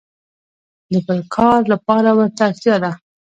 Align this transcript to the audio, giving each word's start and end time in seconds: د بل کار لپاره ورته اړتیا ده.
د 0.91 0.93
بل 1.07 1.19
کار 1.35 1.61
لپاره 1.73 2.09
ورته 2.19 2.41
اړتیا 2.49 2.75
ده. 2.83 2.91